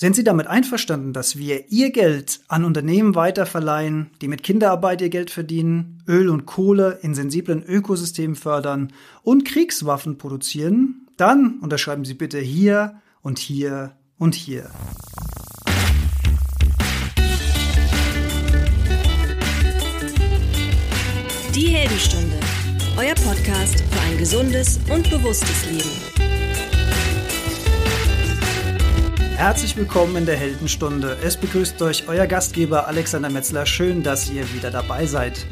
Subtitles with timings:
[0.00, 5.08] Sind Sie damit einverstanden, dass wir Ihr Geld an Unternehmen weiterverleihen, die mit Kinderarbeit ihr
[5.08, 8.92] Geld verdienen, Öl und Kohle in sensiblen Ökosystemen fördern
[9.24, 11.08] und Kriegswaffen produzieren?
[11.16, 14.70] Dann unterschreiben Sie bitte hier und hier und hier.
[21.56, 22.36] Die Heldenstunde,
[22.96, 26.17] euer Podcast für ein gesundes und bewusstes Leben.
[29.38, 31.16] Herzlich willkommen in der Heldenstunde.
[31.22, 33.66] Es begrüßt euch euer Gastgeber Alexander Metzler.
[33.66, 35.46] Schön, dass ihr wieder dabei seid.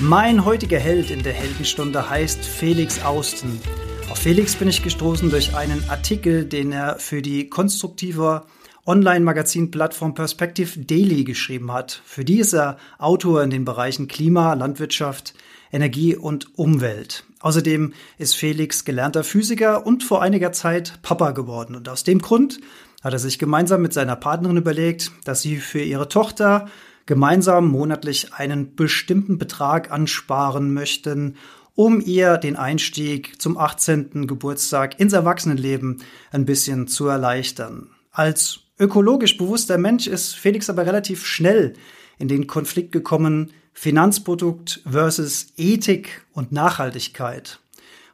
[0.00, 3.60] Mein heutiger Held in der Heldenstunde heißt Felix Austen.
[4.08, 8.44] Auf Felix bin ich gestoßen durch einen Artikel, den er für die konstruktive
[8.86, 12.00] Online-Magazin-Plattform Perspective Daily geschrieben hat.
[12.06, 15.34] Für die ist er Autor in den Bereichen Klima, Landwirtschaft,
[15.70, 17.24] Energie und Umwelt.
[17.40, 21.76] Außerdem ist Felix gelernter Physiker und vor einiger Zeit Papa geworden.
[21.76, 22.60] Und aus dem Grund
[23.06, 26.66] hat er sich gemeinsam mit seiner Partnerin überlegt, dass sie für ihre Tochter
[27.06, 31.36] gemeinsam monatlich einen bestimmten Betrag ansparen möchten,
[31.76, 34.26] um ihr den Einstieg zum 18.
[34.26, 37.90] Geburtstag ins Erwachsenenleben ein bisschen zu erleichtern.
[38.10, 41.74] Als ökologisch bewusster Mensch ist Felix aber relativ schnell
[42.18, 47.60] in den Konflikt gekommen, Finanzprodukt versus Ethik und Nachhaltigkeit.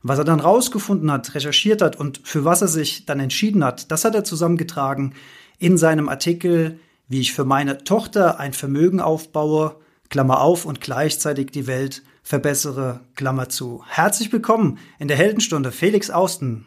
[0.05, 3.93] Was er dann rausgefunden hat, recherchiert hat und für was er sich dann entschieden hat,
[3.93, 5.15] das hat er zusammengetragen
[5.59, 9.77] in seinem Artikel, wie ich für meine Tochter ein Vermögen aufbaue,
[10.09, 13.85] Klammer auf, und gleichzeitig die Welt verbessere, Klammer zu.
[13.87, 16.67] Herzlich willkommen in der Heldenstunde, Felix Austen.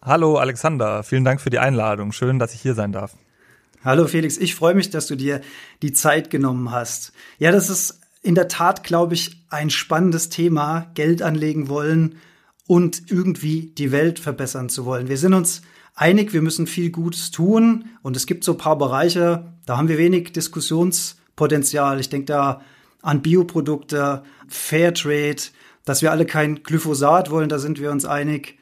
[0.00, 2.12] Hallo Alexander, vielen Dank für die Einladung.
[2.12, 3.12] Schön, dass ich hier sein darf.
[3.84, 5.42] Hallo Felix, ich freue mich, dass du dir
[5.82, 7.12] die Zeit genommen hast.
[7.38, 12.16] Ja, das ist in der Tat, glaube ich, ein spannendes Thema, Geld anlegen wollen
[12.70, 15.08] und irgendwie die Welt verbessern zu wollen.
[15.08, 15.62] Wir sind uns
[15.96, 19.88] einig, wir müssen viel Gutes tun und es gibt so ein paar Bereiche, da haben
[19.88, 21.98] wir wenig Diskussionspotenzial.
[21.98, 22.60] Ich denke da
[23.02, 25.42] an Bioprodukte, Fairtrade,
[25.84, 28.56] dass wir alle kein Glyphosat wollen, da sind wir uns einig.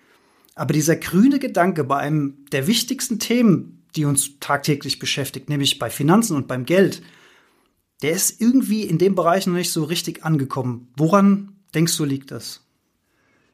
[0.54, 5.90] Aber dieser grüne Gedanke bei einem der wichtigsten Themen, die uns tagtäglich beschäftigt, nämlich bei
[5.90, 7.02] Finanzen und beim Geld,
[8.00, 10.88] der ist irgendwie in dem Bereich noch nicht so richtig angekommen.
[10.96, 12.64] Woran denkst du, liegt das?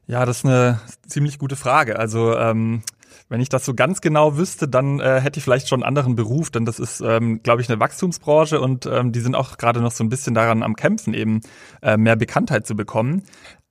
[0.06, 1.98] Ja, das ist eine ziemlich gute Frage.
[1.98, 2.82] Also ähm,
[3.28, 6.15] wenn ich das so ganz genau wüsste, dann äh, hätte ich vielleicht schon einen anderen
[6.15, 9.81] Beruf, denn das ist, ähm, glaube ich, eine Wachstumsbranche und ähm, die sind auch gerade
[9.81, 11.41] noch so ein bisschen daran am Kämpfen, eben
[11.82, 13.22] äh, mehr Bekanntheit zu bekommen.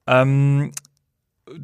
[0.06, 0.72] Ähm,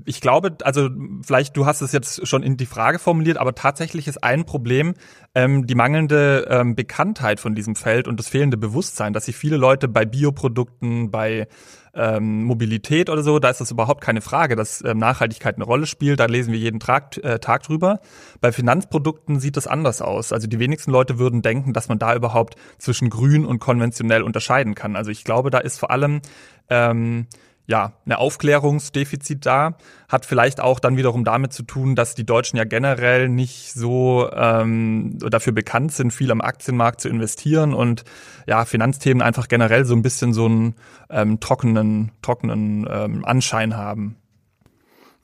[0.05, 0.91] ich glaube, also
[1.23, 4.95] vielleicht du hast es jetzt schon in die Frage formuliert, aber tatsächlich ist ein Problem
[5.35, 9.57] ähm, die mangelnde ähm, Bekanntheit von diesem Feld und das fehlende Bewusstsein, dass sich viele
[9.57, 11.49] Leute bei Bioprodukten, bei
[11.95, 15.87] ähm, Mobilität oder so, da ist das überhaupt keine Frage, dass ähm, Nachhaltigkeit eine Rolle
[15.87, 16.21] spielt.
[16.21, 18.01] Da lesen wir jeden Tag, äh, Tag drüber.
[18.41, 20.33] Bei Finanzprodukten sieht das anders aus.
[20.33, 24.75] Also die wenigsten Leute würden denken, dass man da überhaupt zwischen grün und konventionell unterscheiden
[24.75, 24.97] kann.
[24.97, 26.21] Also ich glaube, da ist vor allem
[26.69, 27.27] ähm,
[27.71, 29.77] ja, eine Aufklärungsdefizit da,
[30.09, 34.29] hat vielleicht auch dann wiederum damit zu tun, dass die Deutschen ja generell nicht so
[34.33, 38.03] ähm, dafür bekannt sind, viel am Aktienmarkt zu investieren und
[38.49, 40.75] ja, Finanzthemen einfach generell so ein bisschen so einen
[41.11, 44.17] ähm, trockenen, trockenen ähm, Anschein haben.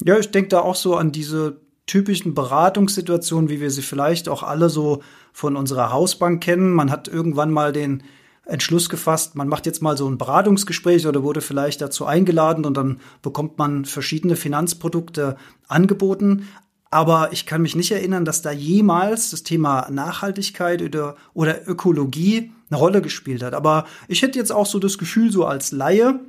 [0.05, 4.45] Ja, ich denke da auch so an diese typischen Beratungssituationen, wie wir sie vielleicht auch
[4.45, 5.03] alle so
[5.33, 6.71] von unserer Hausbank kennen.
[6.73, 8.05] Man hat irgendwann mal den
[8.47, 12.77] Entschluss gefasst, man macht jetzt mal so ein Beratungsgespräch oder wurde vielleicht dazu eingeladen und
[12.77, 15.37] dann bekommt man verschiedene Finanzprodukte
[15.67, 16.49] angeboten.
[16.89, 22.53] Aber ich kann mich nicht erinnern, dass da jemals das Thema Nachhaltigkeit oder, oder Ökologie
[22.71, 23.53] eine Rolle gespielt hat.
[23.53, 26.21] Aber ich hätte jetzt auch so das Gefühl, so als Laie,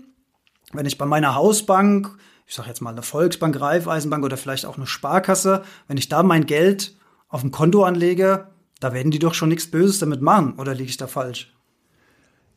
[0.74, 2.18] wenn ich bei meiner Hausbank,
[2.48, 6.24] ich sage jetzt mal eine Volksbank, Raiffeisenbank oder vielleicht auch eine Sparkasse, wenn ich da
[6.24, 6.96] mein Geld
[7.30, 8.48] auf dem Konto anlege,
[8.80, 10.56] da werden die doch schon nichts Böses damit machen.
[10.58, 11.54] Oder liege ich da falsch?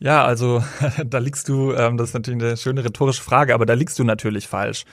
[0.00, 0.65] Ja, also
[1.06, 4.05] da liegst du, ähm, das ist natürlich eine schöne rhetorische Frage, aber da liegst du
[4.05, 4.84] natürlich falsch.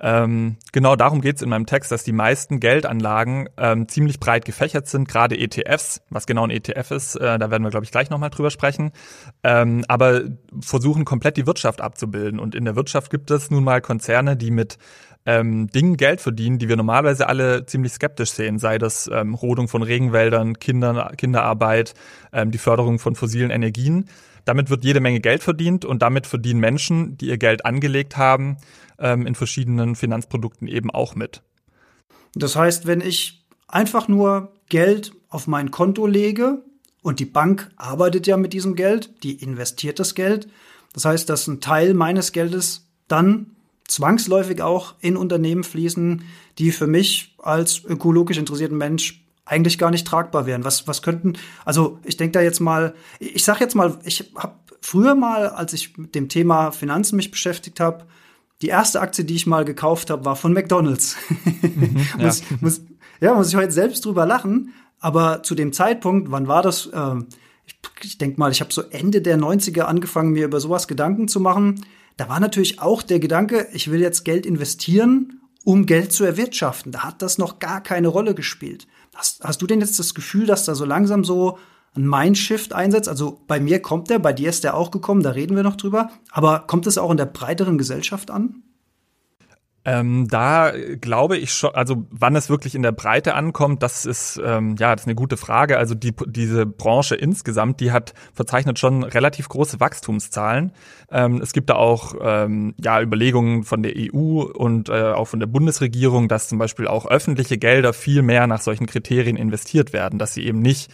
[0.00, 4.88] Ähm, genau darum geht's in meinem Text, dass die meisten Geldanlagen ähm, ziemlich breit gefächert
[4.88, 6.02] sind, gerade ETFs.
[6.10, 8.92] Was genau ein ETF ist, äh, da werden wir, glaube ich, gleich nochmal drüber sprechen.
[9.42, 10.22] Ähm, aber
[10.60, 12.40] versuchen komplett die Wirtschaft abzubilden.
[12.40, 14.78] Und in der Wirtschaft gibt es nun mal Konzerne, die mit
[15.26, 19.68] ähm, Dingen Geld verdienen, die wir normalerweise alle ziemlich skeptisch sehen, sei das ähm, Rodung
[19.68, 21.94] von Regenwäldern, Kinder, Kinderarbeit,
[22.32, 24.08] ähm, die Förderung von fossilen Energien.
[24.44, 28.58] Damit wird jede Menge Geld verdient und damit verdienen Menschen, die ihr Geld angelegt haben,
[28.98, 31.42] ähm, in verschiedenen Finanzprodukten eben auch mit.
[32.34, 36.62] Das heißt, wenn ich einfach nur Geld auf mein Konto lege
[37.02, 40.48] und die Bank arbeitet ja mit diesem Geld, die investiert das Geld,
[40.92, 43.54] das heißt, dass ein Teil meines Geldes dann
[43.88, 46.24] zwangsläufig auch in Unternehmen fließen,
[46.58, 50.64] die für mich als ökologisch interessierten Mensch eigentlich gar nicht tragbar wären.
[50.64, 51.34] Was, was könnten,
[51.64, 55.72] also ich denke da jetzt mal, ich sag jetzt mal, ich habe früher mal, als
[55.72, 58.06] ich mit dem Thema Finanzen mich beschäftigt habe,
[58.62, 61.16] die erste Aktie, die ich mal gekauft habe, war von McDonald's.
[61.44, 62.26] Mhm, ja.
[62.26, 62.80] muss, muss,
[63.20, 64.72] ja, muss ich heute selbst drüber lachen.
[65.00, 66.88] Aber zu dem Zeitpunkt, wann war das?
[66.94, 67.26] Ähm,
[67.66, 71.28] ich, ich denke mal, ich habe so Ende der 90er angefangen, mir über sowas Gedanken
[71.28, 71.84] zu machen.
[72.16, 76.92] Da war natürlich auch der Gedanke, ich will jetzt Geld investieren, um Geld zu erwirtschaften.
[76.92, 78.86] Da hat das noch gar keine Rolle gespielt.
[79.14, 81.58] Hast, hast du denn jetzt das Gefühl, dass da so langsam so
[81.94, 83.08] ein Mindshift einsetzt?
[83.08, 85.76] Also bei mir kommt der, bei dir ist der auch gekommen, da reden wir noch
[85.76, 86.10] drüber.
[86.30, 88.62] Aber kommt es auch in der breiteren Gesellschaft an?
[89.86, 94.40] Ähm, da glaube ich schon, also wann es wirklich in der Breite ankommt, das ist
[94.42, 95.76] ähm, ja das ist eine gute Frage.
[95.76, 100.72] Also die, diese Branche insgesamt, die hat verzeichnet schon relativ große Wachstumszahlen.
[101.10, 105.40] Ähm, es gibt da auch ähm, ja Überlegungen von der EU und äh, auch von
[105.40, 110.18] der Bundesregierung, dass zum Beispiel auch öffentliche Gelder viel mehr nach solchen Kriterien investiert werden,
[110.18, 110.90] dass sie eben nicht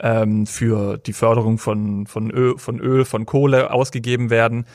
[0.00, 4.66] ähm, für die Förderung von von Öl, von Öl, von Kohle ausgegeben werden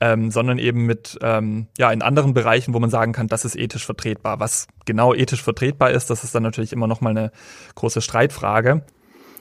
[0.00, 3.56] ähm, sondern eben mit ähm, ja in anderen Bereichen, wo man sagen kann, das ist
[3.56, 4.40] ethisch vertretbar.
[4.40, 7.32] Was genau ethisch vertretbar ist, das ist dann natürlich immer noch mal eine
[7.74, 8.82] große Streitfrage.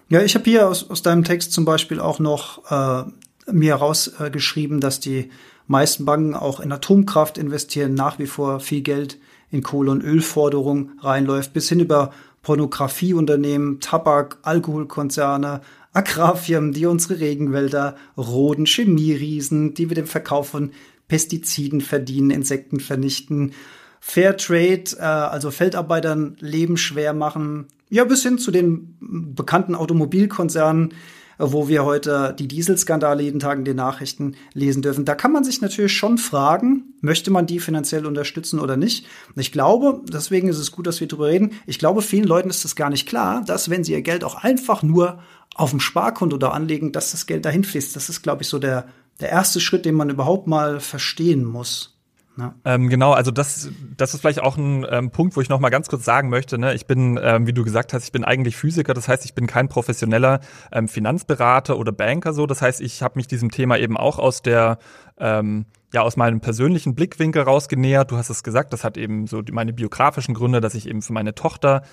[0.10, 3.10] Ja, ich habe hier aus, aus deinem Text zum Beispiel auch noch äh,
[3.52, 5.30] mir herausgeschrieben, äh, dass die
[5.68, 9.18] meisten Banken auch in Atomkraft investieren, nach wie vor viel Geld
[9.52, 12.12] in Kohle- und Ölforderung reinläuft, bis hin über
[12.44, 15.62] Pornografieunternehmen, Tabak, Alkoholkonzerne,
[15.96, 20.72] Agrarfirmen, die unsere Regenwälder roden, Chemieriesen, die mit dem Verkauf von
[21.08, 23.54] Pestiziden verdienen, Insekten vernichten,
[24.00, 28.98] Fairtrade, äh, also Feldarbeitern Leben schwer machen, ja, bis hin zu den
[29.36, 30.94] bekannten Automobilkonzernen,
[31.38, 35.06] wo wir heute die Dieselskandale jeden Tag in den Nachrichten lesen dürfen.
[35.06, 39.06] Da kann man sich natürlich schon fragen, möchte man die finanziell unterstützen oder nicht?
[39.36, 41.52] Und ich glaube, deswegen ist es gut, dass wir darüber reden.
[41.68, 44.36] Ich glaube, vielen Leuten ist es gar nicht klar, dass wenn sie ihr Geld auch
[44.44, 45.20] einfach nur
[45.56, 47.96] auf dem Sparkonto da anlegen, dass das Geld dahin fließt.
[47.96, 48.86] Das ist, glaube ich, so der,
[49.20, 51.98] der erste Schritt, den man überhaupt mal verstehen muss.
[52.38, 52.54] Ja.
[52.66, 55.70] Ähm, genau, also das, das ist vielleicht auch ein ähm, Punkt, wo ich noch mal
[55.70, 56.58] ganz kurz sagen möchte.
[56.58, 56.74] Ne?
[56.74, 59.48] Ich bin, ähm, wie du gesagt hast, ich bin eigentlich Physiker, das heißt, ich bin
[59.48, 60.42] kein professioneller
[60.74, 62.34] ähm, Finanzberater oder Banker.
[62.34, 64.80] So, das heißt, ich habe mich diesem Thema eben auch aus der
[65.18, 68.12] ähm, ja aus meinem persönlichen Blickwinkel rausgenähert.
[68.12, 71.14] Du hast es gesagt, das hat eben so meine biografischen Gründe, dass ich eben für
[71.14, 71.84] meine Tochter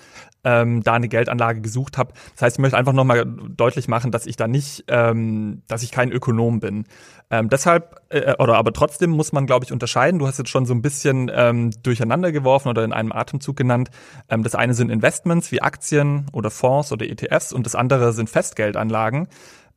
[0.43, 2.13] ähm, da eine Geldanlage gesucht habe.
[2.33, 5.91] Das heißt, ich möchte einfach nochmal deutlich machen, dass ich da nicht, ähm, dass ich
[5.91, 6.85] kein Ökonom bin.
[7.29, 10.19] Ähm, deshalb, äh, oder aber trotzdem muss man, glaube ich, unterscheiden.
[10.19, 13.89] Du hast jetzt schon so ein bisschen ähm, durcheinander geworfen oder in einem Atemzug genannt.
[14.29, 18.29] Ähm, das eine sind Investments wie Aktien oder Fonds oder ETFs und das andere sind
[18.29, 19.27] Festgeldanlagen.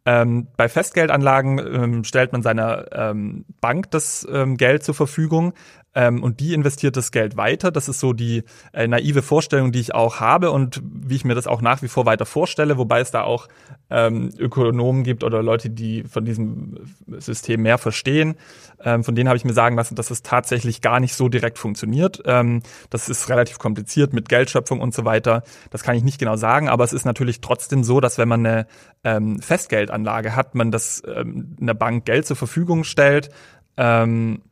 [0.06, 5.52] Ähm, bei Festgeldanlagen ähm, stellt man seiner ähm, Bank das ähm, Geld zur Verfügung
[5.96, 7.72] ähm, und die investiert das Geld weiter.
[7.72, 8.44] Das ist so die
[8.74, 11.88] äh, naive Vorstellung, die ich auch habe und wie ich mir das auch nach wie
[11.88, 13.48] vor weiter vorstelle, wobei es da auch
[13.88, 16.76] ähm, Ökonomen gibt oder Leute, die von diesem
[17.18, 18.34] System mehr verstehen.
[18.84, 21.56] Ähm, von denen habe ich mir sagen lassen, dass es tatsächlich gar nicht so direkt
[21.58, 22.22] funktioniert.
[22.26, 25.44] Ähm, das ist relativ kompliziert mit Geldschöpfung und so weiter.
[25.70, 28.44] Das kann ich nicht genau sagen, aber es ist natürlich trotzdem so, dass wenn man
[28.44, 28.66] eine
[29.02, 33.30] ähm, Festgeldanlage hat, man das ähm, einer Bank Geld zur Verfügung stellt.
[33.78, 34.42] Ähm,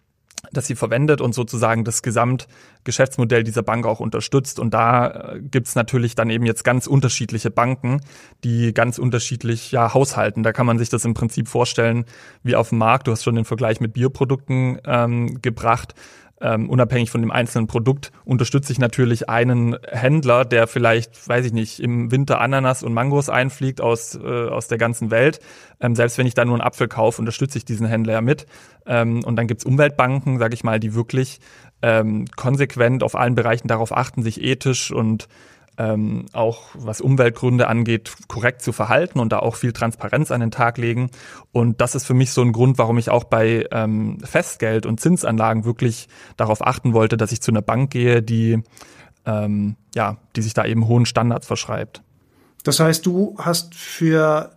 [0.52, 4.58] dass sie verwendet und sozusagen das Gesamtgeschäftsmodell dieser Bank auch unterstützt.
[4.58, 8.00] Und da äh, gibt's natürlich dann eben jetzt ganz unterschiedliche Banken,
[8.44, 10.42] die ganz unterschiedlich ja, haushalten.
[10.42, 12.04] Da kann man sich das im Prinzip vorstellen
[12.42, 13.06] wie auf dem Markt.
[13.06, 15.94] Du hast schon den Vergleich mit Bioprodukten ähm, gebracht
[16.40, 21.52] ähm, unabhängig von dem einzelnen Produkt, unterstütze ich natürlich einen Händler, der vielleicht, weiß ich
[21.52, 25.40] nicht, im Winter Ananas und Mangos einfliegt aus, äh, aus der ganzen Welt.
[25.80, 28.46] Ähm, selbst wenn ich da nur einen Apfel kaufe, unterstütze ich diesen Händler ja mit.
[28.86, 31.40] Ähm, und dann gibt's Umweltbanken, sage ich mal, die wirklich
[31.82, 35.28] ähm, konsequent auf allen Bereichen darauf achten, sich ethisch und
[35.78, 40.50] ähm, auch was Umweltgründe angeht, korrekt zu verhalten und da auch viel Transparenz an den
[40.50, 41.10] Tag legen.
[41.52, 45.00] Und das ist für mich so ein Grund, warum ich auch bei ähm, Festgeld und
[45.00, 48.62] Zinsanlagen wirklich darauf achten wollte, dass ich zu einer Bank gehe, die
[49.26, 52.02] ähm, ja, die sich da eben hohen Standards verschreibt.
[52.62, 54.52] Das heißt, du hast für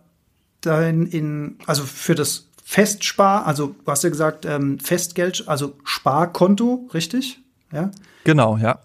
[0.60, 6.88] dein in, also für das Festspar, also du hast ja gesagt, ähm, Festgeld, also Sparkonto,
[6.92, 7.40] richtig?
[7.72, 7.90] Ja.
[8.24, 8.80] Genau, ja.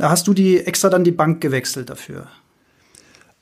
[0.00, 2.28] Hast du die extra dann die Bank gewechselt dafür?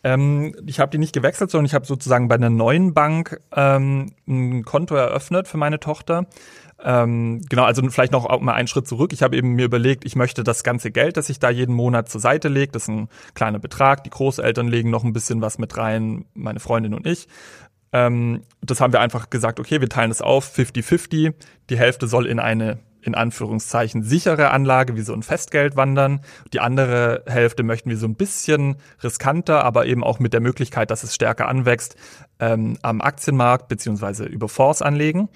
[0.04, 4.12] Ähm, ich habe die nicht gewechselt, sondern ich habe sozusagen bei einer neuen Bank ähm,
[4.28, 6.26] ein Konto eröffnet für meine Tochter.
[6.82, 9.12] Ähm, genau, also vielleicht noch mal einen Schritt zurück.
[9.12, 12.08] Ich habe eben mir überlegt, ich möchte das ganze Geld, das ich da jeden Monat
[12.08, 14.04] zur Seite lege, das ist ein kleiner Betrag.
[14.04, 17.28] Die Großeltern legen noch ein bisschen was mit rein, meine Freundin und ich.
[17.92, 21.34] Ähm, das haben wir einfach gesagt, okay, wir teilen es auf, 50-50.
[21.70, 26.20] Die Hälfte soll in eine in Anführungszeichen sichere Anlage wie so ein Festgeld wandern.
[26.52, 30.90] Die andere Hälfte möchten wir so ein bisschen riskanter, aber eben auch mit der Möglichkeit,
[30.90, 31.96] dass es stärker anwächst,
[32.40, 35.28] ähm, am Aktienmarkt beziehungsweise über Fonds anlegen.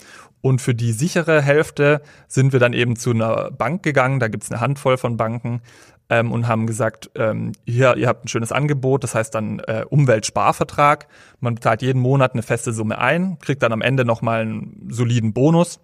[0.42, 4.20] Und für die sichere Hälfte sind wir dann eben zu einer Bank gegangen.
[4.20, 5.60] Da gibt's eine Handvoll von Banken
[6.08, 9.84] ähm, und haben gesagt, ähm, hier, ihr habt ein schönes Angebot, das heißt dann äh,
[9.88, 11.06] Umweltsparvertrag.
[11.40, 15.32] Man bezahlt jeden Monat eine feste Summe ein, kriegt dann am Ende nochmal einen soliden
[15.32, 15.78] Bonus.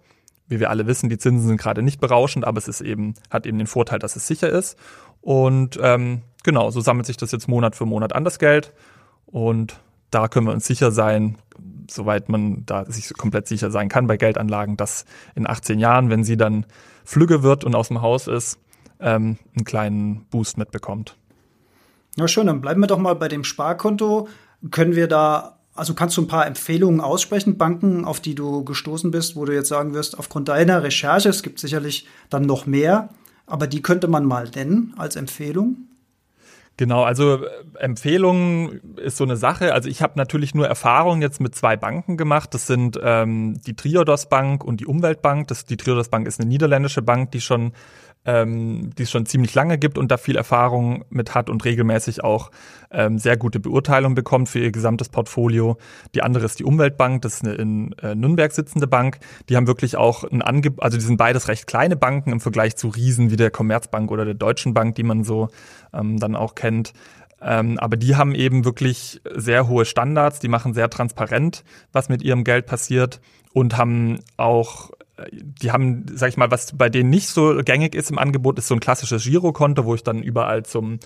[0.47, 3.45] Wie wir alle wissen, die Zinsen sind gerade nicht berauschend, aber es ist eben, hat
[3.45, 4.77] eben den Vorteil, dass es sicher ist.
[5.21, 8.73] Und ähm, genau, so sammelt sich das jetzt Monat für Monat an das Geld.
[9.25, 11.37] Und da können wir uns sicher sein,
[11.89, 16.23] soweit man da sich komplett sicher sein kann bei Geldanlagen, dass in 18 Jahren, wenn
[16.23, 16.65] sie dann
[17.03, 18.59] flügge wird und aus dem Haus ist,
[18.99, 21.17] ähm, einen kleinen Boost mitbekommt.
[22.15, 24.27] Ja, schön, dann bleiben wir doch mal bei dem Sparkonto.
[24.71, 29.11] Können wir da, also kannst du ein paar Empfehlungen aussprechen, Banken, auf die du gestoßen
[29.11, 33.09] bist, wo du jetzt sagen wirst, aufgrund deiner Recherche, es gibt sicherlich dann noch mehr,
[33.45, 35.87] aber die könnte man mal nennen als Empfehlung?
[36.77, 39.73] Genau, also äh, Empfehlungen ist so eine Sache.
[39.73, 42.53] Also ich habe natürlich nur Erfahrungen jetzt mit zwei Banken gemacht.
[42.53, 45.47] Das sind ähm, die Triodos Bank und die Umweltbank.
[45.47, 47.71] Das, die Triodos Bank ist eine niederländische Bank, die schon
[48.27, 52.23] ähm, die es schon ziemlich lange gibt und da viel Erfahrung mit hat und regelmäßig
[52.23, 52.51] auch
[52.91, 55.77] ähm, sehr gute Beurteilung bekommt für ihr gesamtes Portfolio.
[56.13, 59.19] Die andere ist die Umweltbank, das ist eine in äh, Nürnberg sitzende Bank.
[59.47, 62.75] Die haben wirklich auch ein Angebot, also die sind beides recht kleine Banken im Vergleich
[62.75, 65.47] zu Riesen wie der Commerzbank oder der Deutschen Bank, die man so
[65.93, 66.91] ähm, dann auch kennt.
[67.41, 72.21] Ähm, aber die haben eben wirklich sehr hohe Standards, die machen sehr transparent, was mit
[72.23, 73.21] ihrem Geld passiert
[73.53, 74.91] und haben auch
[75.31, 78.67] die haben, sag ich mal, was bei denen nicht so gängig ist im Angebot, ist
[78.67, 80.99] so ein klassisches Girokonto, wo ich dann überall zum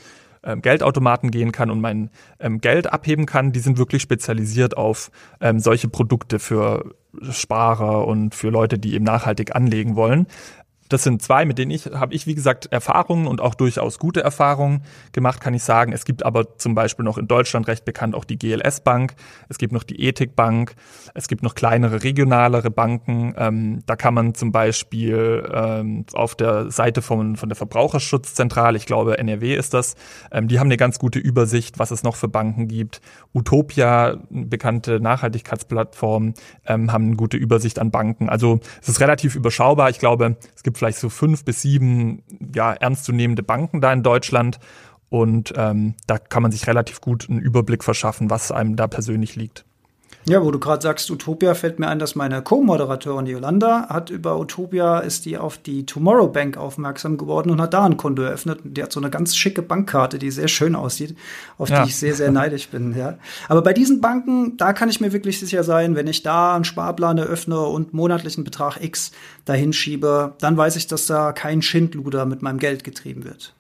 [0.44, 3.52] ähm, Geldautomaten gehen kann und mein ähm, Geld abheben kann.
[3.52, 6.96] Die sind wirklich spezialisiert auf ähm, solche Produkte für
[7.30, 10.28] Sparer und für Leute, die eben nachhaltig anlegen wollen.
[10.92, 14.22] Das sind zwei, mit denen ich, habe ich, wie gesagt, Erfahrungen und auch durchaus gute
[14.22, 14.84] Erfahrungen
[15.14, 15.94] gemacht, kann ich sagen.
[15.94, 19.14] Es gibt aber zum Beispiel noch in Deutschland recht bekannt auch die GLS Bank,
[19.48, 20.76] es gibt noch die Ethik Bank,
[21.14, 23.34] es gibt noch kleinere, regionalere Banken.
[23.38, 28.86] Ähm, da kann man zum Beispiel ähm, auf der Seite von, von der Verbraucherschutzzentrale, ich
[28.86, 29.96] glaube NRW ist das,
[30.32, 33.00] ähm, die haben eine ganz gute Übersicht, was es noch für Banken gibt.
[33.34, 36.34] Utopia, bekannte Nachhaltigkeitsplattform,
[36.66, 38.28] ähm, haben eine gute Übersicht an Banken.
[38.28, 39.90] Also es ist relativ überschaubar.
[39.90, 42.24] Ich glaube, es gibt vielleicht so fünf bis sieben
[42.56, 44.60] ja, ernstzunehmende Banken da in Deutschland.
[45.10, 49.36] Und ähm, da kann man sich relativ gut einen Überblick verschaffen, was einem da persönlich
[49.36, 49.64] liegt.
[50.28, 54.40] Ja, wo du gerade sagst, Utopia, fällt mir ein, dass meine Co-Moderatorin Yolanda hat über
[54.40, 58.60] Utopia, ist die auf die Tomorrow Bank aufmerksam geworden und hat da ein Konto eröffnet.
[58.64, 61.16] Die hat so eine ganz schicke Bankkarte, die sehr schön aussieht,
[61.58, 61.84] auf ja.
[61.84, 62.96] die ich sehr, sehr neidisch bin.
[62.96, 63.18] Ja.
[63.50, 66.66] Aber bei diesen Banken, da kann ich mir wirklich sicher sein, wenn ich da einen
[66.66, 69.12] Sparplan eröffne und monatlichen Betrag X
[69.46, 73.54] dahin schiebe, dann weiß ich, dass da kein Schindluder mit meinem Geld getrieben wird.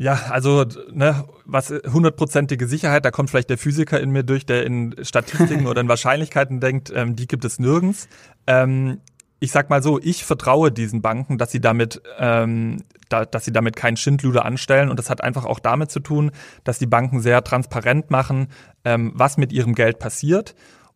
[0.00, 0.64] Ja, also
[0.94, 5.66] ne, was hundertprozentige Sicherheit, da kommt vielleicht der Physiker in mir durch, der in Statistiken
[5.66, 8.08] oder in Wahrscheinlichkeiten denkt, ähm, die gibt es nirgends.
[8.46, 9.02] Ähm,
[9.40, 13.52] ich sag mal so, ich vertraue diesen Banken, dass sie damit, ähm, da, dass sie
[13.52, 14.88] damit keinen Schindluder anstellen.
[14.88, 16.30] Und das hat einfach auch damit zu tun,
[16.64, 18.48] dass die Banken sehr transparent machen,
[18.86, 20.54] ähm, was mit ihrem Geld passiert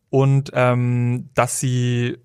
[0.09, 2.17] und ähm, dass sie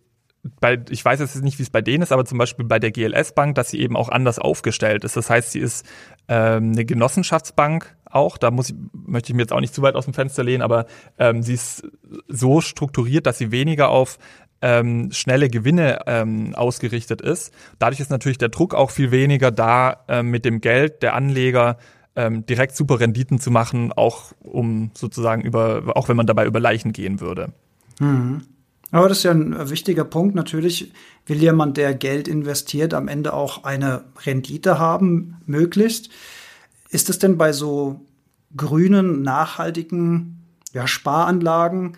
[0.60, 2.90] bei, ich weiß jetzt nicht, wie es bei denen ist, aber zum Beispiel bei der
[2.90, 5.16] GLS Bank, dass sie eben auch anders aufgestellt ist.
[5.16, 5.84] Das heißt, sie ist
[6.28, 8.38] ähm, eine Genossenschaftsbank auch.
[8.38, 10.62] Da muss ich, möchte ich mir jetzt auch nicht zu weit aus dem Fenster lehnen,
[10.62, 10.86] aber
[11.18, 11.86] ähm, sie ist
[12.28, 14.18] so strukturiert, dass sie weniger auf
[14.62, 17.52] ähm, schnelle Gewinne ähm, ausgerichtet ist.
[17.78, 21.78] Dadurch ist natürlich der Druck auch viel weniger da, ähm, mit dem Geld der Anleger
[22.16, 26.60] ähm, direkt super Renditen zu machen, auch um sozusagen über, auch wenn man dabei über
[26.60, 27.52] Leichen gehen würde.
[27.98, 28.42] Mhm.
[28.90, 30.34] Aber das ist ja ein wichtiger Punkt.
[30.34, 30.92] Natürlich
[31.26, 36.10] will jemand, der Geld investiert, am Ende auch eine Rendite haben, möglichst.
[36.88, 38.06] Ist es denn bei so
[38.56, 41.96] grünen, nachhaltigen ja, Sparanlagen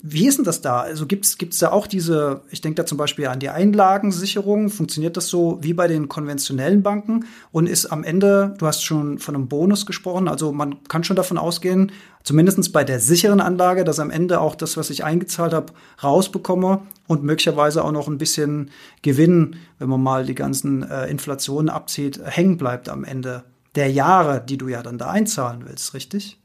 [0.00, 0.80] wie ist denn das da?
[0.80, 5.16] Also gibt es da auch diese, ich denke da zum Beispiel an die Einlagensicherung, funktioniert
[5.16, 9.34] das so wie bei den konventionellen Banken und ist am Ende, du hast schon von
[9.34, 11.90] einem Bonus gesprochen, also man kann schon davon ausgehen,
[12.22, 16.82] zumindest bei der sicheren Anlage, dass am Ende auch das, was ich eingezahlt habe, rausbekomme
[17.08, 18.70] und möglicherweise auch noch ein bisschen
[19.02, 23.42] Gewinn, wenn man mal die ganzen äh, Inflationen abzieht, hängen bleibt am Ende
[23.74, 26.38] der Jahre, die du ja dann da einzahlen willst, richtig?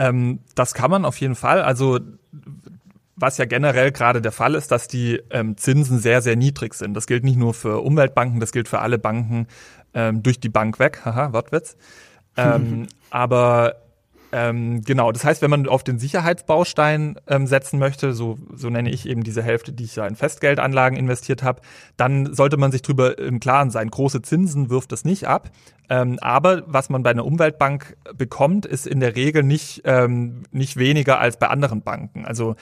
[0.00, 1.60] Ähm, das kann man auf jeden Fall.
[1.60, 2.00] Also
[3.20, 6.94] was ja generell gerade der Fall ist, dass die ähm, Zinsen sehr, sehr niedrig sind.
[6.94, 9.46] Das gilt nicht nur für Umweltbanken, das gilt für alle Banken
[9.94, 11.02] ähm, durch die Bank weg.
[11.04, 11.76] Haha, Wortwitz.
[12.36, 13.76] Ähm, aber
[14.32, 18.90] Ähm, genau, das heißt, wenn man auf den Sicherheitsbaustein ähm, setzen möchte, so, so nenne
[18.90, 21.62] ich eben diese Hälfte, die ich da in Festgeldanlagen investiert habe,
[21.96, 23.90] dann sollte man sich darüber im Klaren sein.
[23.90, 25.50] Große Zinsen wirft das nicht ab.
[25.88, 30.76] Ähm, aber was man bei einer Umweltbank bekommt, ist in der Regel nicht, ähm, nicht
[30.76, 32.24] weniger als bei anderen Banken.
[32.24, 32.54] Also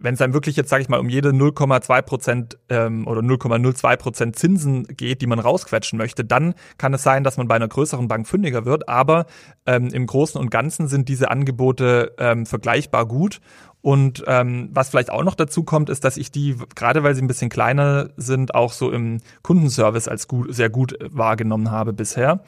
[0.00, 3.96] wenn es dann wirklich jetzt, sage ich mal, um jede 0,2 Prozent ähm, oder 0,02
[3.96, 7.68] Prozent Zinsen geht, die man rausquetschen möchte, dann kann es sein, dass man bei einer
[7.68, 8.88] größeren Bank fündiger wird.
[8.88, 9.26] Aber
[9.66, 13.40] ähm, im Großen und Ganzen sind diese Angebote ähm, vergleichbar gut.
[13.82, 17.22] Und ähm, was vielleicht auch noch dazu kommt, ist, dass ich die, gerade weil sie
[17.22, 22.42] ein bisschen kleiner sind, auch so im Kundenservice als gut, sehr gut wahrgenommen habe bisher.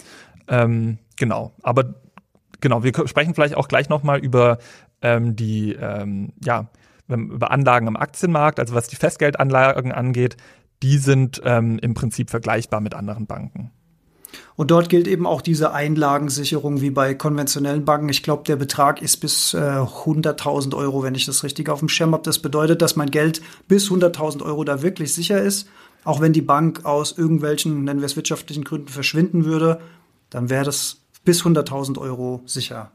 [0.49, 1.53] Ähm, genau.
[1.63, 1.95] Aber
[2.61, 4.59] genau, wir sprechen vielleicht auch gleich nochmal über
[5.01, 6.69] ähm, die, ähm, ja,
[7.09, 10.37] über Anlagen am Aktienmarkt, also was die Festgeldanlagen angeht,
[10.83, 13.71] die sind ähm, im Prinzip vergleichbar mit anderen Banken.
[14.57, 18.09] Und dort gilt eben auch diese Einlagensicherung wie bei konventionellen Banken.
[18.09, 21.89] Ich glaube, der Betrag ist bis äh, 100.000 Euro, wenn ich das richtig auf dem
[21.89, 22.23] Schirm habe.
[22.23, 25.69] Das bedeutet, dass mein Geld bis 100.000 Euro da wirklich sicher ist.
[26.05, 29.81] Auch wenn die Bank aus irgendwelchen, nennen wir es wirtschaftlichen Gründen, verschwinden würde,
[30.31, 32.91] dann wäre das bis 100.000 Euro sicher.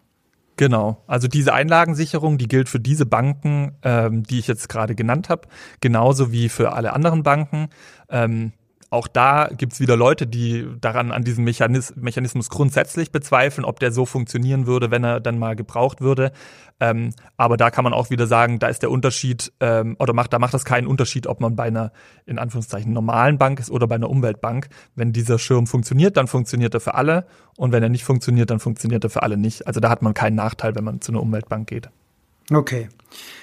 [0.58, 5.30] Genau, also diese Einlagensicherung, die gilt für diese Banken, ähm, die ich jetzt gerade genannt
[5.30, 5.48] habe,
[5.82, 7.70] genauso wie für alle anderen Banken.
[8.10, 8.54] Ähm,
[8.90, 13.92] auch da gibt's wieder Leute, die daran an diesem Mechanis Mechanismus grundsätzlich bezweifeln, ob der
[13.92, 16.32] so funktionieren würde, wenn er dann mal gebraucht würde.
[16.80, 20.32] Ähm, aber da kann man auch wieder sagen, da ist der Unterschied, ähm, oder macht,
[20.32, 21.92] da macht das keinen Unterschied, ob man bei einer,
[22.26, 24.70] in Anführungszeichen, normalen Bank ist oder bei einer Umweltbank.
[24.96, 27.26] Wenn dieser Schirm funktioniert, dann funktioniert er für alle.
[27.58, 29.68] Und wenn er nicht funktioniert, dann funktioniert er für alle nicht.
[29.68, 31.90] Also da hat man keinen Nachteil, wenn man zu einer Umweltbank geht.
[32.52, 32.90] Okay.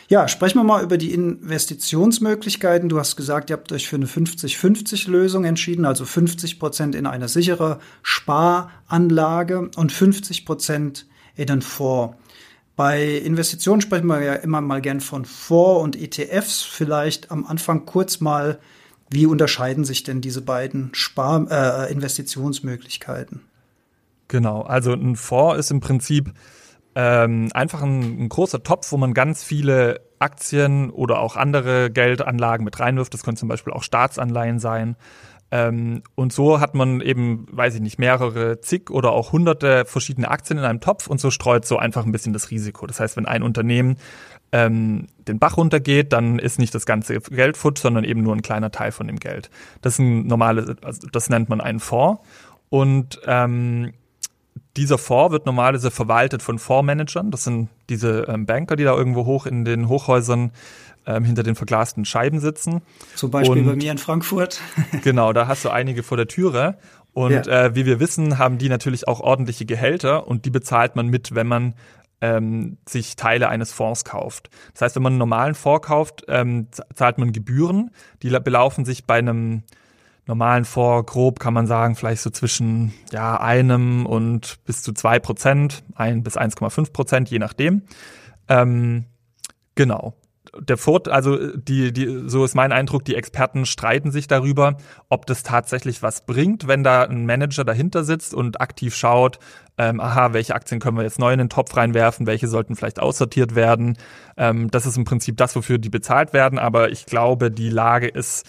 [0.08, 2.88] Ja, sprechen wir mal über die Investitionsmöglichkeiten.
[2.88, 7.28] Du hast gesagt, ihr habt euch für eine 50-50-Lösung entschieden, also 50 Prozent in eine
[7.28, 11.06] sichere Sparanlage und 50 Prozent
[11.36, 12.16] in den Fonds.
[12.76, 16.62] Bei Investitionen sprechen wir ja immer mal gern von Fonds und ETFs.
[16.62, 18.58] Vielleicht am Anfang kurz mal,
[19.10, 23.42] wie unterscheiden sich denn diese beiden Spar äh, Investitionsmöglichkeiten?
[24.28, 26.32] Genau, also ein Fonds ist im Prinzip
[26.94, 32.64] ähm, einfach ein, ein, großer Topf, wo man ganz viele Aktien oder auch andere Geldanlagen
[32.64, 33.12] mit reinwirft.
[33.14, 34.96] Das können zum Beispiel auch Staatsanleihen sein.
[35.50, 40.30] Ähm, und so hat man eben, weiß ich nicht, mehrere zig oder auch hunderte verschiedene
[40.30, 42.86] Aktien in einem Topf und so streut so einfach ein bisschen das Risiko.
[42.86, 43.96] Das heißt, wenn ein Unternehmen
[44.52, 48.42] ähm, den Bach runtergeht, dann ist nicht das ganze Geld futsch, sondern eben nur ein
[48.42, 49.50] kleiner Teil von dem Geld.
[49.82, 52.22] Das ist ein normales, also das nennt man einen Fonds.
[52.68, 53.92] Und ähm,
[54.76, 57.30] dieser Fonds wird normalerweise verwaltet von Fondsmanagern.
[57.30, 60.52] Das sind diese ähm, Banker, die da irgendwo hoch in den Hochhäusern
[61.06, 62.82] ähm, hinter den verglasten Scheiben sitzen.
[63.14, 64.60] Zum Beispiel Und, bei mir in Frankfurt.
[65.02, 66.78] genau, da hast du einige vor der Türe.
[67.12, 67.66] Und ja.
[67.66, 71.34] äh, wie wir wissen, haben die natürlich auch ordentliche Gehälter und die bezahlt man mit,
[71.34, 71.74] wenn man
[72.20, 74.50] ähm, sich Teile eines Fonds kauft.
[74.72, 77.90] Das heißt, wenn man einen normalen Fonds kauft, ähm, zahlt man Gebühren.
[78.22, 79.62] Die belaufen sich bei einem
[80.26, 85.18] normalen Fonds grob kann man sagen, vielleicht so zwischen ja, einem und bis zu zwei
[85.18, 87.82] Prozent, ein bis 1,5 Prozent, je nachdem.
[88.48, 89.04] Ähm,
[89.74, 90.14] genau.
[90.60, 94.76] Der Fort, also die, die, so ist mein Eindruck, die Experten streiten sich darüber,
[95.08, 99.40] ob das tatsächlich was bringt, wenn da ein Manager dahinter sitzt und aktiv schaut,
[99.78, 103.00] ähm, aha, welche Aktien können wir jetzt neu in den Topf reinwerfen, welche sollten vielleicht
[103.00, 103.98] aussortiert werden.
[104.36, 108.06] Ähm, das ist im Prinzip das, wofür die bezahlt werden, aber ich glaube, die Lage
[108.06, 108.46] ist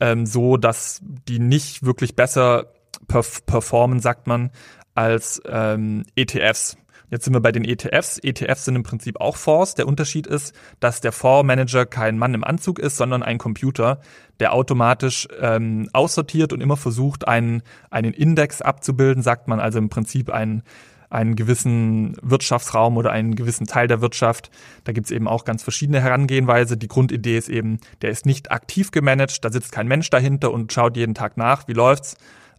[0.00, 2.72] ähm, so, dass die nicht wirklich besser
[3.06, 4.50] perf performen, sagt man,
[4.94, 6.76] als ähm, ETFs.
[7.10, 8.18] Jetzt sind wir bei den ETFs.
[8.22, 9.74] ETFs sind im Prinzip auch Fonds.
[9.74, 14.00] Der Unterschied ist, dass der Fondsmanager kein Mann im Anzug ist, sondern ein Computer,
[14.40, 19.88] der automatisch ähm, aussortiert und immer versucht, einen, einen Index abzubilden, sagt man also im
[19.88, 20.62] Prinzip einen
[21.10, 24.50] einen gewissen Wirtschaftsraum oder einen gewissen Teil der Wirtschaft.
[24.84, 26.76] Da gibt's eben auch ganz verschiedene Herangehenweise.
[26.76, 30.72] Die Grundidee ist eben, der ist nicht aktiv gemanagt, da sitzt kein Mensch dahinter und
[30.72, 32.16] schaut jeden Tag nach, wie läuft's,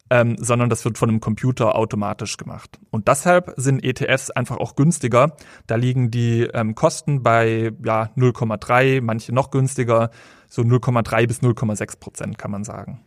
[0.09, 2.79] ähm, sondern das wird von einem Computer automatisch gemacht.
[2.89, 5.35] Und deshalb sind ETFs einfach auch günstiger.
[5.67, 10.09] Da liegen die ähm, Kosten bei ja, 0,3, manche noch günstiger,
[10.47, 13.01] so 0,3 bis 0,6 Prozent kann man sagen.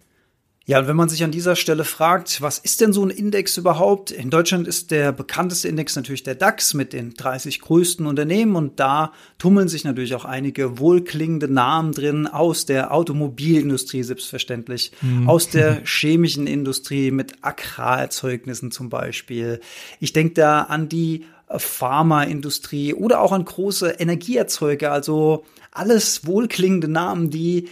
[0.65, 3.57] Ja, und wenn man sich an dieser Stelle fragt, was ist denn so ein Index
[3.57, 4.13] überhaupt?
[4.13, 8.79] In Deutschland ist der bekannteste Index natürlich der DAX mit den 30 größten Unternehmen und
[8.79, 15.29] da tummeln sich natürlich auch einige wohlklingende Namen drin aus der Automobilindustrie selbstverständlich, mhm.
[15.29, 19.61] aus der chemischen Industrie mit Agrarerzeugnissen zum Beispiel.
[19.99, 27.31] Ich denke da an die Pharmaindustrie oder auch an große Energieerzeuger, also alles wohlklingende Namen,
[27.31, 27.69] die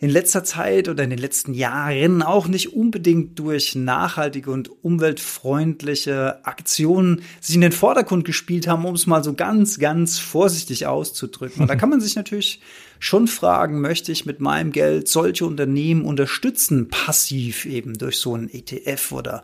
[0.00, 6.44] in letzter Zeit oder in den letzten Jahren auch nicht unbedingt durch nachhaltige und umweltfreundliche
[6.46, 11.62] Aktionen sich in den Vordergrund gespielt haben, um es mal so ganz, ganz vorsichtig auszudrücken.
[11.62, 12.60] Und da kann man sich natürlich
[12.98, 18.48] schon fragen, möchte ich mit meinem Geld solche Unternehmen unterstützen, passiv eben durch so einen
[18.48, 19.42] ETF oder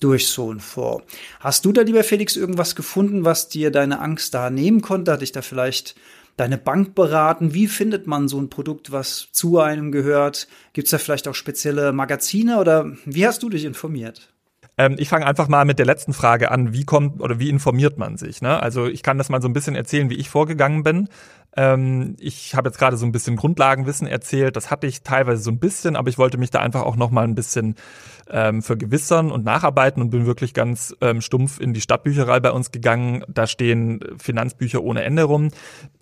[0.00, 1.04] durch so einen Fonds.
[1.40, 5.12] Hast du da, lieber Felix, irgendwas gefunden, was dir deine Angst da nehmen konnte?
[5.12, 5.96] Hat dich da vielleicht
[6.38, 7.54] deine Bank beraten?
[7.54, 10.48] Wie findet man so ein Produkt, was zu einem gehört?
[10.72, 14.32] Gibt es da vielleicht auch spezielle Magazine oder wie hast du dich informiert?
[14.78, 16.72] Ähm, ich fange einfach mal mit der letzten Frage an.
[16.72, 18.40] Wie kommt oder wie informiert man sich?
[18.40, 18.62] Ne?
[18.62, 21.08] Also ich kann das mal so ein bisschen erzählen, wie ich vorgegangen bin.
[21.56, 24.56] Ähm, ich habe jetzt gerade so ein bisschen Grundlagenwissen erzählt.
[24.56, 27.10] Das hatte ich teilweise so ein bisschen, aber ich wollte mich da einfach auch noch
[27.10, 27.74] mal ein bisschen
[28.30, 32.70] ähm, vergewissern und nacharbeiten und bin wirklich ganz ähm, stumpf in die Stadtbücherei bei uns
[32.70, 33.24] gegangen.
[33.28, 35.48] Da stehen Finanzbücher ohne Ende rum,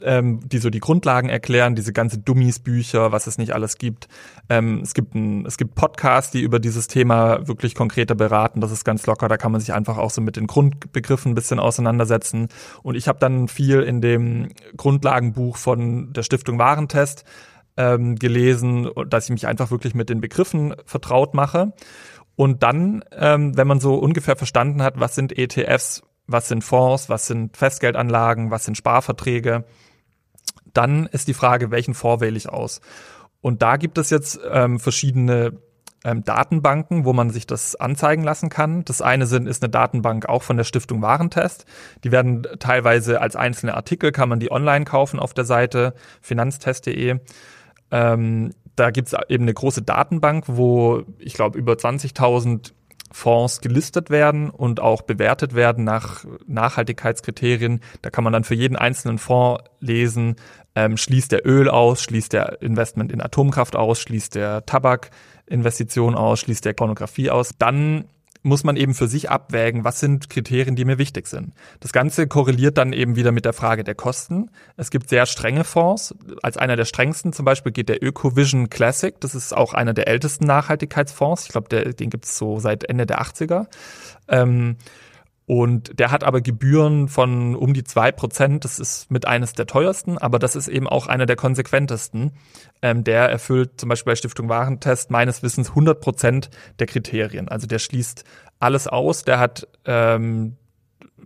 [0.00, 4.08] ähm, die so die Grundlagen erklären, diese ganze Dummies-Bücher, was es nicht alles gibt.
[4.48, 8.60] Ähm, es gibt ein, es gibt Podcasts, die über dieses Thema wirklich konkreter beraten.
[8.60, 9.28] Das ist ganz locker.
[9.28, 12.48] Da kann man sich einfach auch so mit den Grundbegriffen ein bisschen auseinandersetzen.
[12.82, 17.24] Und ich habe dann viel in dem Grundlagenbuch von der Stiftung Warentest
[17.76, 21.72] ähm, gelesen, dass ich mich einfach wirklich mit den Begriffen vertraut mache.
[22.34, 27.08] Und dann, ähm, wenn man so ungefähr verstanden hat, was sind ETFs, was sind Fonds,
[27.08, 29.64] was sind Festgeldanlagen, was sind Sparverträge,
[30.72, 32.80] dann ist die Frage, welchen Fonds wähle ich aus?
[33.40, 35.58] Und da gibt es jetzt ähm, verschiedene
[36.04, 38.84] ähm, Datenbanken, wo man sich das anzeigen lassen kann.
[38.84, 41.66] Das eine sind, ist eine Datenbank auch von der Stiftung Warentest.
[42.04, 47.18] Die werden teilweise als einzelne Artikel, kann man die online kaufen auf der Seite finanztest.de.
[47.90, 52.72] Ähm, da gibt es eben eine große Datenbank, wo ich glaube über 20.000
[53.12, 57.80] Fonds gelistet werden und auch bewertet werden nach Nachhaltigkeitskriterien.
[58.02, 60.36] Da kann man dann für jeden einzelnen Fonds lesen,
[60.74, 64.66] ähm, schließt der Öl aus, schließt der Investment in Atomkraft aus, schließt der
[65.46, 67.52] Tabakinvestition aus, schließt der Pornografie aus.
[67.58, 68.04] Dann
[68.42, 71.52] muss man eben für sich abwägen, was sind Kriterien, die mir wichtig sind.
[71.80, 74.50] Das Ganze korreliert dann eben wieder mit der Frage der Kosten.
[74.76, 76.14] Es gibt sehr strenge Fonds.
[76.42, 79.18] Als einer der strengsten zum Beispiel geht der Ökovision Classic.
[79.18, 81.46] Das ist auch einer der ältesten Nachhaltigkeitsfonds.
[81.46, 83.66] Ich glaube, den gibt es so seit Ende der 80er.
[84.28, 84.76] Ähm,
[85.46, 88.64] und der hat aber Gebühren von um die zwei Prozent.
[88.64, 92.32] Das ist mit eines der teuersten, aber das ist eben auch einer der konsequentesten.
[92.82, 97.48] Ähm, der erfüllt zum Beispiel bei Stiftung Warentest meines Wissens 100 Prozent der Kriterien.
[97.48, 98.24] Also der schließt
[98.58, 99.22] alles aus.
[99.22, 100.56] Der hat ähm,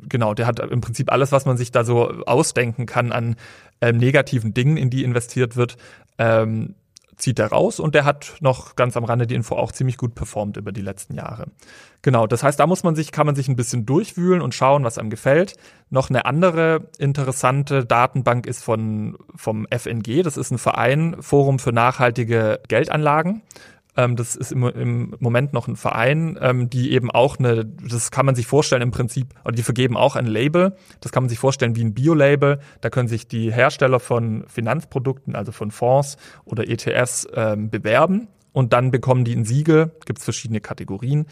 [0.06, 3.37] genau, der hat im Prinzip alles, was man sich da so ausdenken kann an
[3.80, 5.76] ähm, negativen Dingen, in die investiert wird.
[6.18, 6.74] Ähm,
[7.20, 10.14] zieht er raus und der hat noch ganz am Rande die Info auch ziemlich gut
[10.14, 11.46] performt über die letzten Jahre.
[12.02, 14.85] Genau, das heißt, da muss man sich, kann man sich ein bisschen durchwühlen und schauen,
[14.85, 15.54] was einem gefällt.
[15.90, 20.22] Noch eine andere interessante Datenbank ist von, vom FNG.
[20.22, 23.42] Das ist ein Verein, Forum für nachhaltige Geldanlagen.
[24.00, 28.10] Ähm, das ist im, im, Moment noch ein Verein, ähm, die eben auch eine, das
[28.10, 30.74] kann man sich vorstellen im Prinzip, oder die vergeben auch ein Label.
[31.00, 32.60] Das kann man sich vorstellen wie ein Bio-Label.
[32.80, 38.72] Da können sich die Hersteller von Finanzprodukten, also von Fonds oder ETFs, ähm, bewerben und
[38.72, 39.92] dann bekommen die ein Siegel.
[40.06, 41.26] Gibt es verschiedene Kategorien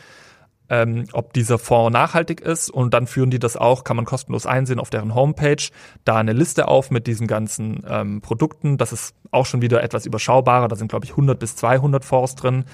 [0.70, 4.46] ähm, ob dieser Fonds nachhaltig ist und dann führen die das auch, kann man kostenlos
[4.46, 5.62] einsehen auf deren Homepage,
[6.04, 8.76] da eine Liste auf mit diesen ganzen ähm, Produkten.
[8.76, 12.34] Das ist auch schon wieder etwas überschaubarer, da sind glaube ich 100 bis 200 Fonds
[12.34, 12.64] drin